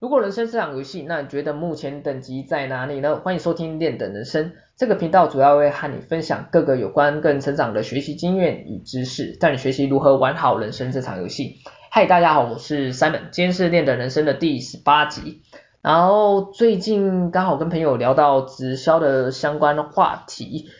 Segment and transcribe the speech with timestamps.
[0.00, 3.16] 如果人生是场游戏，那你觉得目前等级在哪里呢？
[3.16, 11.56] 欢迎收听练等人生这个频道，主要会和你分享各个有关个人成长的学习经验与知识，带你学习如何玩好人生这场游戏。
[11.90, 15.42] 嗨，大家好，我是 Simon，今天是练等人生的第十八集。
[15.82, 20.70] 然后最近刚好跟朋友聊到直销的相关话题，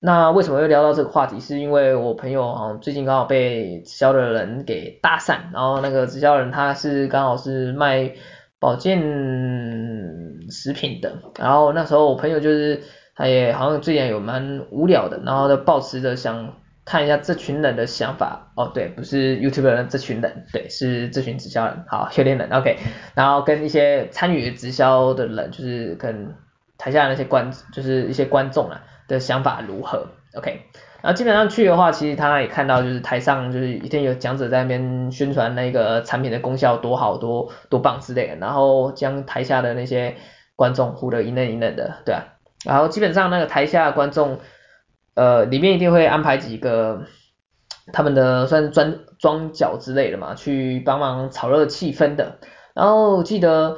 [0.00, 1.40] 那为什么会聊到这个话题？
[1.40, 8.12] 是因为我朋友啊最近刚好被直销的人给搭讪，然后那个直销人他是刚好是卖。
[8.58, 8.98] 保健
[10.50, 12.82] 食品的，然后那时候我朋友就是
[13.14, 22.78] 他也好像最近有蛮无聊的，然后就抱持着想看一下这群人的想法，哦对，不是 YouTuber 的这群人，对，是这群直销人，好，有点冷，OK，
[23.14, 26.34] 然后跟一些参与直销的人，就是跟
[26.78, 30.62] 台下那些观，就是一些观众啊的想法如何，OK。
[31.02, 40.16] 然后基本上去的话，其实他也看到，就是台上就是一天有讲者在那边宣传那个产品的功效多好多多棒之类的，然后将台下的那些
[40.56, 42.24] 观众唬得一愣一愣的，对啊。
[42.64, 44.40] 然后基本上那个台下的观众，
[45.14, 47.04] 呃，里面一定会安排几个
[47.92, 52.38] 他们的算是专装脚之类的嘛，去帮忙炒热气氛的。
[52.74, 53.76] 然后记得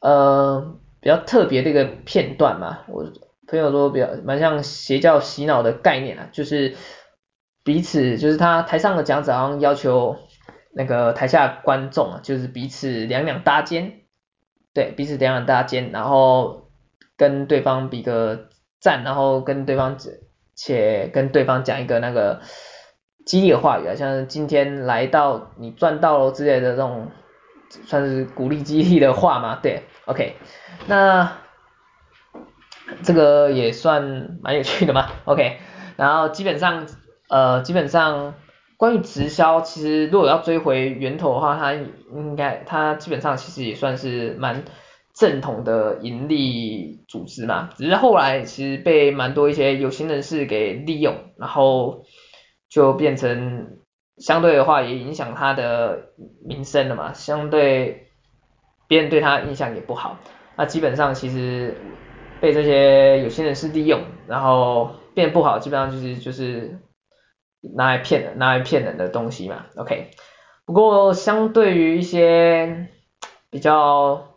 [0.00, 3.04] 呃比较特别的一个片段嘛，我。
[3.48, 6.74] 朋友说比较蛮像邪教洗脑的概念啊，就是
[7.62, 10.16] 彼此就是他台上的讲者好像要求
[10.74, 14.00] 那个台下观众啊，就是彼此两两搭肩，
[14.74, 16.70] 对，彼此两两搭肩，然后
[17.16, 18.48] 跟对方比个
[18.80, 19.96] 赞，然后跟对方
[20.56, 22.40] 且跟对方讲一个那个
[23.24, 27.12] 激励的话语啊，像今天来到你赚到了之类的这种
[27.84, 30.36] 算是鼓励激励的话嘛，对，OK，
[30.88, 31.45] 那。
[33.02, 35.58] 这个也算蛮有趣的嘛， OK，
[35.96, 36.86] 然后基本上
[37.28, 38.34] 呃基本上
[38.76, 44.64] 关于直销，其实如果要追回源头的话，它应该它基本上其实也算是蛮
[45.14, 52.04] 正统的盈利组织嘛，只是后来其实被蛮多一些有心人士给利用，然后
[52.68, 53.78] 就变成
[54.18, 56.10] 相对的话也影响它的
[56.44, 58.08] 名声了嘛，相对
[58.88, 60.18] 别人对它印象也不好，
[60.56, 61.74] 那基本上其实。
[62.40, 66.78] 被这些有心人士利用，然后变不好，基本上就是就是
[67.74, 69.66] 拿来骗人、拿来骗人的东西嘛。
[69.76, 70.10] OK，
[70.64, 72.88] 不过相对于一些
[73.50, 74.34] 比较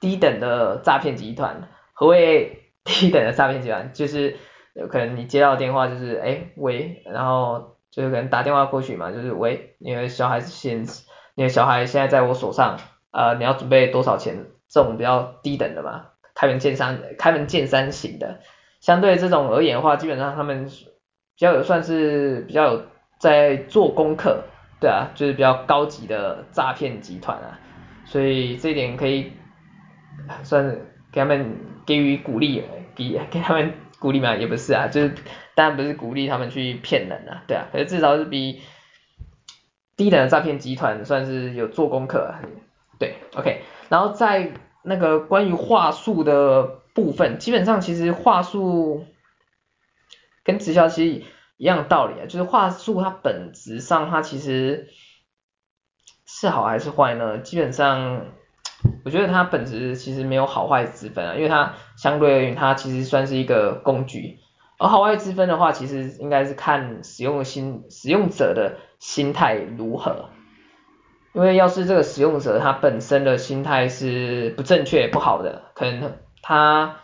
[0.00, 3.92] 低等的诈骗集团，何谓 低等的诈骗集团？
[3.92, 4.36] 就是
[4.74, 10.86] 有可能你接到电话就是哎喂，然后就是可能打电话过去嘛，就是喂，你的小孩子现
[11.34, 12.78] 你的小孩现在在我手上，
[13.12, 14.46] 呃，你要准备多少钱？
[14.68, 16.06] 这种比较低等的嘛。
[16.36, 18.40] 开门见山，开门见山型的，
[18.80, 22.82] 相对这种而言的话，基本上他们比较有算是比较有
[23.18, 24.44] 在做功课，
[24.78, 27.58] 对啊，就是比较高级的诈骗集团啊，
[28.04, 29.32] 所以这一点可以
[30.42, 32.62] 算是给他们给予鼓励，
[32.94, 35.14] 给给他们鼓励嘛，也不是啊，就是
[35.54, 38.60] 当然不是鼓励他们去骗人啊，对啊，可是至少是比
[39.96, 42.34] 低等的诈骗集团算是有做功课，
[42.98, 44.52] 对，OK，然后在。
[44.86, 46.62] 那个关于话术的
[46.94, 49.04] 部分，基本上其实话术
[50.44, 51.24] 跟直销其实
[51.56, 54.88] 一样道理啊，就是话术它本质上它其实
[56.24, 57.38] 是好还是坏呢？
[57.38, 58.26] 基本上
[59.04, 64.38] 我觉得它本质其实没有好坏之分啊，因为它相对于它其实算是一个工具，
[64.78, 70.30] 而好坏之分的话，其实应该是看使用心使用者的心态如何。
[71.36, 77.00] 因为要是这个使用者他本身的心态是不正确不好的，可能他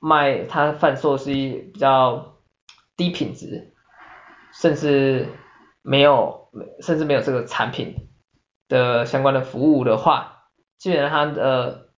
[0.00, 2.36] 卖他贩售是一比较
[2.94, 3.72] 低品质，
[4.52, 5.28] 甚至
[5.80, 6.50] 没有
[6.82, 7.94] 甚至没有这个产品
[8.68, 11.88] 的相关的服务的话，既然他的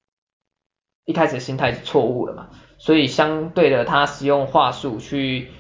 [1.05, 5.51] 一开始心态是错误的嘛，所以相对的他使用话术去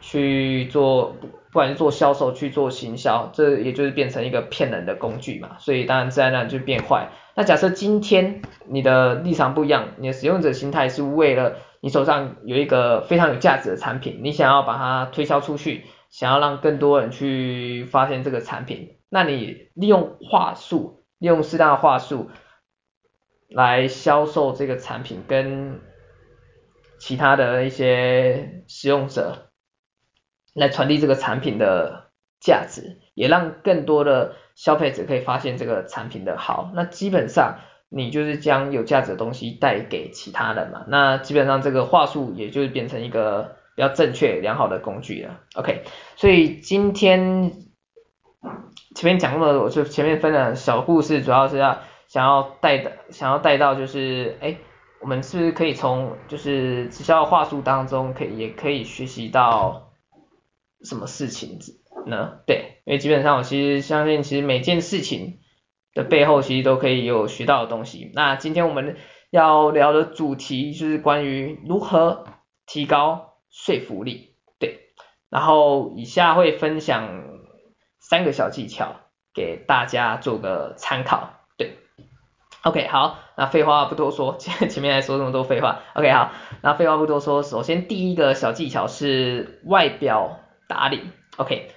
[0.00, 1.16] 去做。
[1.52, 7.10] 不管是做销售去做行销，这也就是变成一个骗人的工具嘛，所以当然自然而然就变坏。
[7.34, 22.30] 那假设今天你的立场不一样，你的使用者心态是为了你手上有一个非常有价值的产品，你想要把它推销出去，想要让更多人去发现这个产品，那你利用话术，利用适当的话术
[23.50, 25.80] 来销售这个产品，跟
[26.98, 29.51] 其他的一些使用者。
[30.54, 32.10] 来传递这个产品的
[32.40, 36.70] 价值，也让更多的消费者可以发现这个产品的好。
[36.74, 37.58] 那基本上
[37.88, 40.84] 你就是将有价值的东西带给其他人嘛。
[40.88, 45.40] 那基本上这个话术也就是变成一个比较正确良好的工具了。
[45.54, 45.82] OK，
[46.16, 47.52] 所以今天
[48.94, 54.56] 前面讲过的，我就前面分享小故事，主要是要想要带的，想要带到就是，哎，
[55.00, 59.91] 我们是不是可以从就是直销话术当中，可以也可以学习到
[60.84, 61.58] 什么事情
[62.06, 62.40] 呢？
[62.46, 65.38] 对，因为基本上我其实相信，其实每件事情
[65.94, 68.10] 的背后，其实都可以有学到的东西。
[68.14, 68.96] 那今天我们
[69.30, 72.24] 要聊的主题就是关于如何
[72.66, 74.80] 提高说服力，对，
[75.30, 77.24] 然后以下会分享
[78.00, 78.96] 三个小技巧
[79.34, 81.40] 给大家做个参考。
[81.56, 81.76] 对
[82.64, 86.32] OK，好，那废话不多说，前 前面来说这么多废话，OK，好，
[86.62, 90.38] 那废话不多说，首先第一个小技巧是外表
[90.72, 91.02] 打理
[91.36, 91.68] ，OK，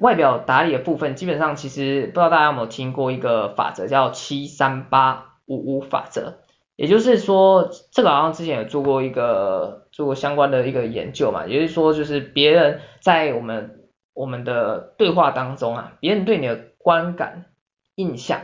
[0.00, 6.38] 外表打理的部分，基本上其实不知道大家有没有听过一个法则叫七三八五五法则，
[6.74, 17.46] 也就是说，这个好像之前有做过一个做过相关的一个研究嘛，也就是说，就是别人在我们我们的对话当中啊，别人对你的观感
[17.94, 18.40] 印象。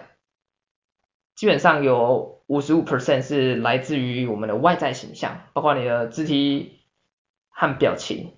[1.34, 6.82] 基本上有五十五 percent 是来自于我们的外在形象，包括你的肢体
[7.48, 8.34] 和表情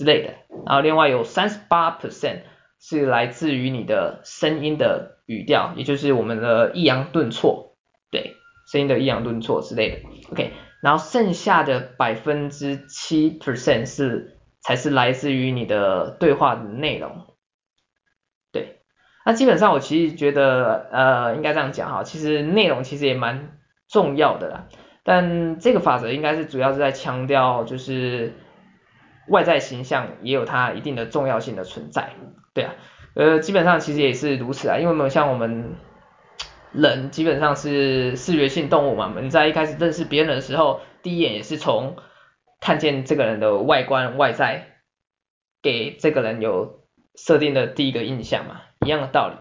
[0.00, 0.32] 之类的。
[0.64, 2.38] 然后另外有三十八 percent
[2.80, 7.76] 是来自于你的声音的语调，也就是我们的抑扬顿挫，
[8.10, 8.34] 对，
[8.72, 9.96] 声音的抑扬顿挫之类的。
[10.32, 17.26] OK，然后剩下的百分之七 percent 是才是来自于你的对话的内容。
[19.22, 24.68] 那基本上我其实觉得，呃，应该这样讲哈，其实内容其实也蛮重要的啦。
[25.04, 28.32] 但这个法则应该是主要是在强调，就是
[29.30, 32.10] 外在形象也有它一定的重要性的存在，
[32.52, 32.74] 对啊，
[33.14, 35.76] 呃，基本上其实也是如此啊，因为我们像我们
[36.72, 41.96] 人基本上是视觉性动物嘛，我们在一开始认识别人的时候，第一眼也是从
[42.60, 44.66] 看见这个人的外观外在，
[45.62, 46.84] 给这个人有
[47.14, 48.60] 设定的第一个印象嘛。
[48.86, 49.34] 一样的道理，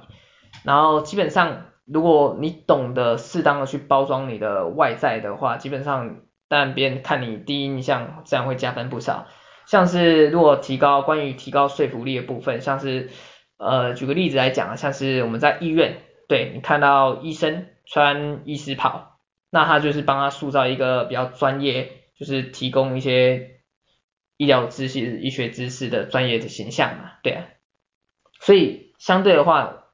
[0.65, 6.17] 然后基本上，如果你懂得适当的去包装你的外在的话，基本上，
[6.49, 9.27] 当然别人看你第一印象自然会加分不少。
[9.69, 13.11] 像是如果提高关于提高说服力的部分，像是
[13.57, 19.19] 呃举个例子来讲啊，像是我们在医院，对你看到医生穿医师袍，
[19.51, 23.59] 那他就是帮他塑造一个比较专业，就是提供一些
[24.37, 27.45] 医疗知识、医学知识的专业的形象嘛，对啊，
[28.39, 28.89] 所以。
[28.99, 29.85] 相对的话，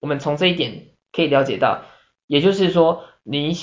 [0.00, 1.86] 我们从这一点可以了解到，
[2.26, 3.56] 也就是说，你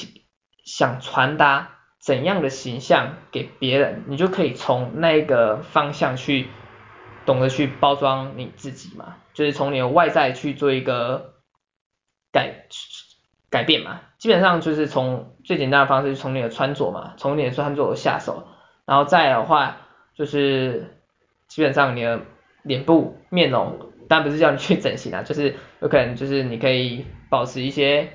[0.66, 6.48] 想传达怎样的形象给别人，你就可以从那个方向去
[7.26, 11.36] 懂得去包装你自己嘛，就是从你的外在去做一个
[12.32, 12.66] 改
[13.50, 14.02] 改变嘛。
[14.18, 18.48] 基本上就是从最简单的方式，从你的穿着嘛，从你的穿着下手，
[18.86, 19.78] 然后再的话
[20.16, 20.98] 就是
[21.48, 22.22] 基本上你的
[22.64, 23.88] 脸部面容。
[24.10, 28.12] 但不是叫你去整形啊， 就是有可能就是你可以保持一些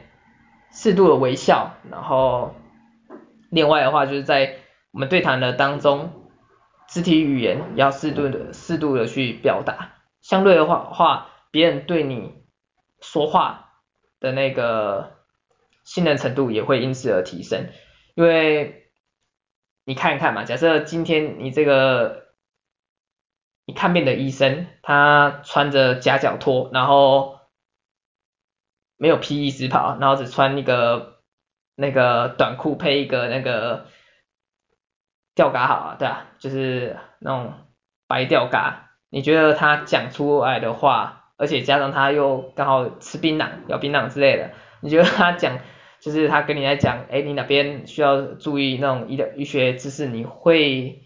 [0.71, 2.55] 适度的微笑，然后
[3.51, 4.57] 另外的话就是在
[4.91, 6.31] 我们对谈的当中，
[6.89, 12.35] 肢体语言要适度的适度的去表达，相对的话话，别人对你
[13.01, 13.73] 说话
[14.21, 15.17] 的那个
[15.85, 17.69] 信任程度也会因此而提升，
[18.15, 18.91] 因为
[19.85, 22.25] 你看一看嘛，假设今天你这个。
[23.69, 27.41] 你看病的医生，他穿着夹脚拖，然后
[28.97, 31.16] 没有披医师袍，然后只穿一个
[31.77, 33.87] 那个短裤配一个那个
[35.35, 37.55] 吊嘎好啊，对啊，就是那种
[38.09, 38.91] 白吊嘎。
[39.11, 45.61] 你觉得他讲出来的话，而且加上他又刚好吃槟榔、咬槟榔之类的，你觉得他讲
[46.01, 51.03] 就是他跟你来讲，哎，你哪边需要注意那种医的医学知识，你会？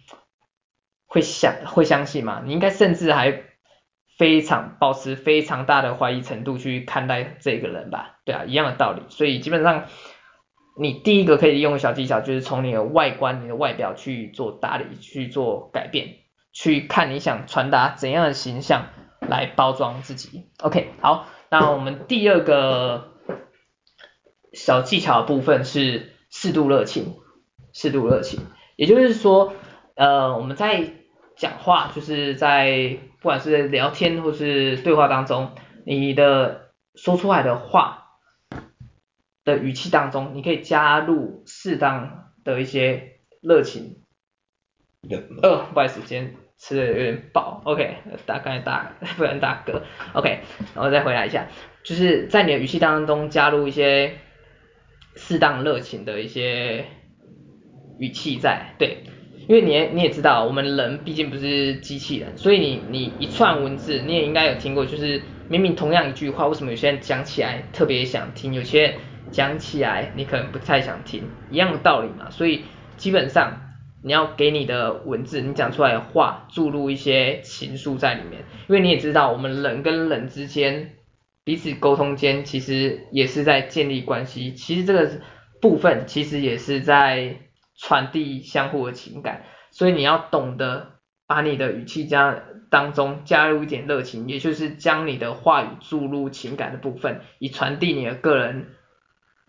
[1.13, 2.41] 会相会相信吗？
[2.45, 3.43] 你应该甚至还
[4.17, 8.21] 非常保持非常大的怀疑程度去看待这个人吧？
[8.25, 9.03] 对啊，一样的道理。
[9.09, 9.87] 所以基本上，
[10.77, 16.17] 你第一个可以用的小技巧就是从你的外观、你的外表去做打理、去做改变，
[16.53, 18.87] 去看你想传达怎样的形象
[19.21, 20.49] 来包装自己。
[20.61, 23.13] OK，好，那我们第二个
[24.53, 27.17] 小技巧部分是适度热情，
[27.73, 28.41] 适度热情，
[28.77, 29.53] 也就是说，
[29.95, 30.93] 呃，我们在
[31.37, 35.51] 讲话就是在不管是聊天或是对话当中，
[35.85, 38.00] 你的说出来的话
[39.45, 43.97] 的语气当中，你可以加入适当的一些热情。
[45.43, 49.83] 呃，不好意思，今天吃的有点饱，OK，大概大 不然大嗝
[50.13, 50.41] ，OK，
[50.75, 51.49] 然后再回来一下，
[51.83, 54.15] 就是在你的语气当中加入一些
[55.17, 56.85] 适当热情的一些
[57.99, 59.05] 语气在，对。
[59.49, 68.95] 因为你也你也知道，我们人毕竟不是机器人，所以你你一串文字，你也应该有听过，就是明明同样一句话，为什么有些人讲起来特别想听，有些人
[69.31, 72.31] 讲起来你可能不太想听，一样的道理嘛。
[72.31, 72.65] 所以
[72.97, 73.61] 基本上
[74.03, 80.93] 你要给你的文字，你讲出来的话注入一些情愫在里面，因为你也知道，我们人跟人之间
[81.45, 85.11] 彼此沟通间，其实也是在建立关系，其实这个
[85.61, 87.37] 部分其实也是在
[87.77, 90.93] 传递相互的情感，所以你要懂得。
[91.31, 98.67] 把你的语气加当中加入一点热情，也就是将你的话语注入情感的部分，以传递你的个人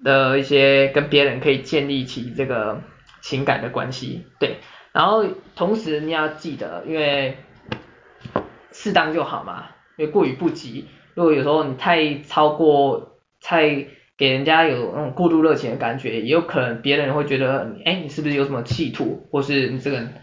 [0.04, 2.82] 的一些跟别人可以建立起这个
[3.22, 4.58] 情感的关系，对。
[4.92, 7.38] 然后同时你要记得，因为
[8.72, 9.68] 适当就好嘛，
[9.98, 20.14] 因为过于不及，如果有时候你太超过，太给人家有那种过度热情的感觉，也有可能别人会觉得，哎，你是不是有什么企图，或是你这个人。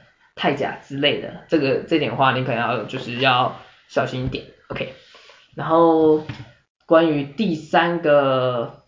[0.40, 3.56] 太假之类的，这个这点话，你可能要就是要
[3.88, 4.92] 小心一点，OK。
[5.56, 6.22] 然后
[6.86, 8.84] 关于第三个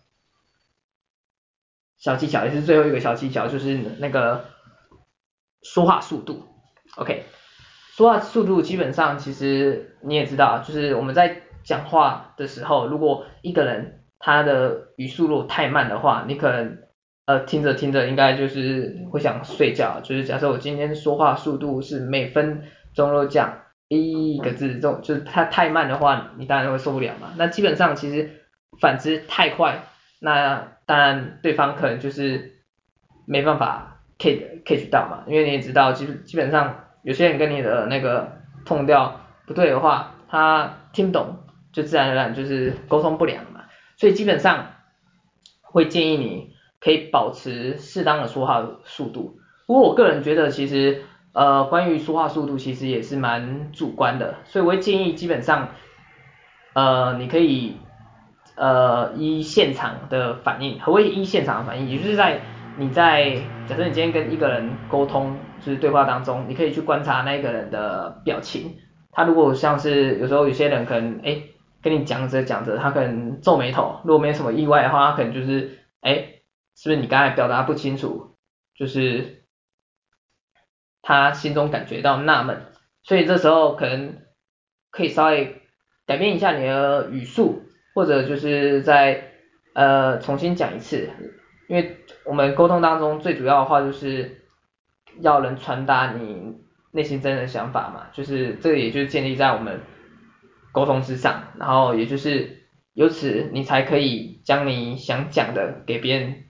[2.01, 4.43] 小技巧，也是最后一个小技巧，就是那个
[5.63, 6.43] 说话速度
[6.97, 7.23] ，OK。
[7.95, 16.79] 说话速度基本上其实你也知道，就是我们在讲话的时候，如果一个人他的语速如果太慢的话，你可能。
[17.27, 20.01] 呃，听着听着，应该就是会想睡觉。
[20.01, 22.63] 就是假设我今天说话速度是每分
[22.95, 27.31] 钟都讲一个字，这种就是它太慢的话，你当然会受不了嘛。
[27.37, 28.41] 那基本上其实
[28.81, 29.83] 反之太快，
[30.21, 32.61] 那当然对方可能就是
[33.25, 35.23] 没办法 catch catch 到嘛。
[35.27, 41.39] 因为你也知道，基基本上有些人跟你的那个 tone 调不对的话，他听不懂，
[41.73, 43.65] 就自然而然就是沟通不良嘛。
[43.97, 44.67] 所以基本上
[45.61, 46.51] 会建议你。
[46.83, 49.37] 可以保持适当的说话速度。
[49.67, 54.37] 不过我个人觉得，其实呃，关于说话速度，其实也是蛮主观的。
[54.45, 55.69] 所以我会建议，基本上
[56.73, 57.77] 呃，你可以
[58.61, 61.89] 呃一现场的反应，何谓一现场的反应？
[61.89, 62.39] 也就是在
[62.77, 63.33] 你在
[63.67, 68.75] 假设你今天跟一个人沟通，就是对话当中，你可以去观察那个人的表情。
[69.11, 71.41] 他如果像是有时候有些人可能哎
[71.81, 73.99] 跟你讲着讲着，他可能皱眉头。
[74.03, 76.27] 如果没什么意外的话，他可能就是哎。
[76.73, 78.37] 是不是你刚才表达不清楚？
[78.73, 79.43] 就是
[81.01, 82.61] 他心中感觉到纳闷，
[83.03, 84.15] 所以这时候可能
[84.89, 85.61] 可以稍微
[86.07, 87.61] 改变一下你的语速，
[87.93, 89.31] 或者就是再
[89.73, 91.09] 呃重新讲一次，
[91.67, 94.45] 因为我们沟通当中最主要的话就是
[95.19, 96.55] 要能传达你
[96.91, 99.81] 内心真的想法嘛，就是这个也就是建立在我们
[100.71, 106.43] 沟通之上，然后也就是由此你才可以将你想讲的给别人。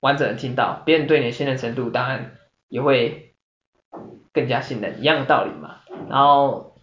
[0.00, 2.36] 完整的听到，别人对你的信任程度当然
[2.68, 3.34] 也会
[4.32, 5.80] 更加信任，一样的道理嘛。
[6.08, 6.74] 然后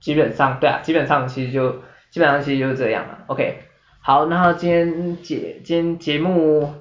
[0.00, 1.82] 基本上，对啊，基本上其实就
[2.14, 3.24] 基本上其实就是这样了。
[3.26, 3.58] OK，
[4.00, 6.72] 好，那今天节今天节目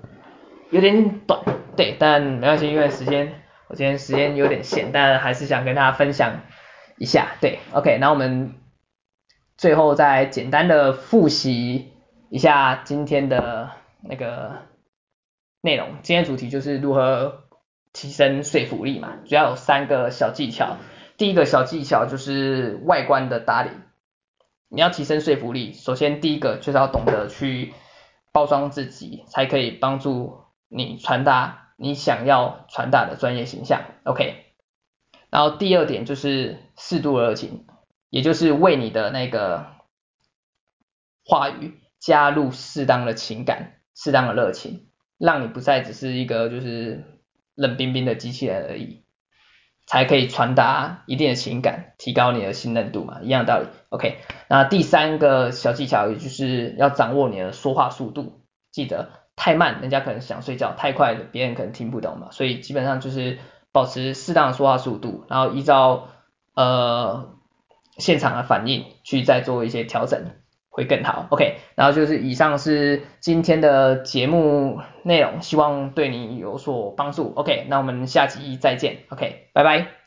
[0.70, 1.42] 有点短，
[1.76, 6.42] 对，但没关系，因为时间我今天时间有点闲，但还是想跟大家分享
[7.00, 8.54] 一下，对，OK，那我们
[9.58, 11.94] 最后再简单的复习
[12.30, 13.72] 一下今天的
[14.04, 14.72] 那个。
[15.66, 17.46] 内容，今天主题就是如何
[17.94, 20.76] 提升说服力嘛，主要有三个小技巧。
[21.16, 23.70] 第一个小技巧就是外观的打理，
[24.74, 27.74] 你要提升说服力，首先第一个就是要懂得去
[28.32, 33.84] 包装自己，才可以帮助你传达你想要传达的专业形象。
[34.04, 34.46] OK，
[35.30, 37.68] 然后第二点就是适度热情，
[38.10, 39.68] 也就是为你的那个
[41.24, 44.90] 话语加入适当的情感、适当的热情。
[45.20, 47.22] 让你不再只是一个就是
[47.54, 49.04] 冷冰冰的机器人而已，
[49.94, 53.68] 才可以传达一定的情感，提高你的信任度嘛，一样道理。
[53.90, 54.18] OK，
[54.50, 63.38] 那第三个小技巧也就是要掌握你的说话速度，记得太慢人家可能想睡觉，太快别人可能听不懂嘛，所以基本上就是
[63.72, 66.08] 保持适当的说话速度，然后依照
[66.56, 67.36] 呃
[68.00, 70.32] 现场的反应去再做一些调整。
[70.74, 80.03] 会更好，OK，然后就是以上是今天的节目内容，希望对你有所帮助，OK，那我们下集再见，OK，拜拜。